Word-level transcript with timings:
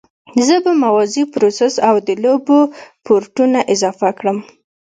زه 0.47 0.55
به 0.63 0.71
موازي 0.83 1.23
پروسس 1.33 1.73
او 1.87 1.95
د 2.07 2.09
لوبو 2.23 2.59
پورټونه 3.05 3.59
اضافه 3.73 4.09
کړم 4.19 4.37